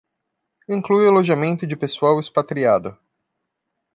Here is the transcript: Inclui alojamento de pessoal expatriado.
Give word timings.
Inclui 0.67 1.05
alojamento 1.07 1.67
de 1.67 1.77
pessoal 1.77 2.17
expatriado. 2.19 2.97